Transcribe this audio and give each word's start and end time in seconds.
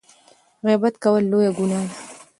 غیبت 0.65 0.95
کول 1.03 1.23
لویه 1.31 1.51
ګناه 1.57 1.85
ده. 1.89 1.93